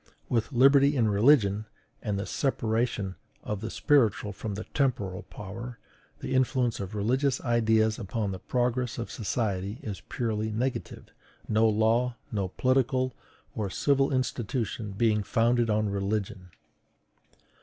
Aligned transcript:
With 0.29 0.51
liberty 0.51 0.95
in 0.95 1.09
religion, 1.09 1.67
and 2.01 2.17
the 2.17 2.25
separation 2.25 3.17
of 3.43 3.61
the 3.61 3.69
spiritual 3.69 4.33
from 4.33 4.55
the 4.55 4.63
temporal 4.63 5.21
power, 5.29 5.77
the 6.21 6.33
influence 6.33 6.79
of 6.79 6.95
religious 6.95 7.39
ideas 7.41 7.99
upon 7.99 8.31
the 8.31 8.39
progress 8.39 8.97
of 8.97 9.11
society 9.11 9.77
is 9.83 10.01
purely 10.09 10.49
negative; 10.49 11.11
no 11.47 11.69
law, 11.69 12.15
no 12.31 12.47
political 12.47 13.13
or 13.53 13.69
civil 13.69 14.11
institution 14.11 14.93
being 14.93 15.21
founded 15.21 15.69
on 15.69 15.87
religion. 15.89 16.49